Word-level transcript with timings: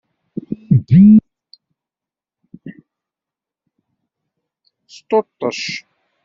Sṭuṭec. 4.95 5.61